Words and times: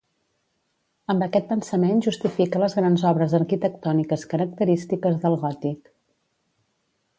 Amb 1.13 1.25
aquest 1.25 1.45
pensament 1.51 2.01
justifica 2.05 2.63
les 2.63 2.77
grans 2.79 3.05
obres 3.11 3.37
arquitectòniques 3.41 4.27
característiques 4.33 5.23
del 5.27 5.41
gòtic. 5.47 5.95